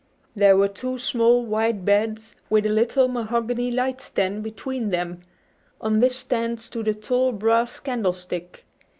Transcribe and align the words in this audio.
There 0.35 0.57
were 0.57 0.67
two 0.67 0.97
small 0.97 1.45
white 1.45 1.85
beds, 1.85 2.33
with 2.49 2.65
a 2.65 2.69
little 2.69 3.07
mahogany 3.07 3.69
light 3.69 4.01
stand 4.01 4.41
between 4.41 4.89
them. 4.89 5.19
On 5.79 5.99
this 5.99 6.15
stand 6.15 6.59
stood 6.59 6.87
a 6.87 6.95
tall 6.95 7.31
brass 7.31 7.79
candlestick. 7.79 8.65